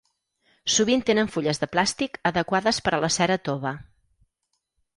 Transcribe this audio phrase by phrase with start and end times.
[0.75, 3.77] Sovint tenen fulles de plàstic adequades per a la cera tova.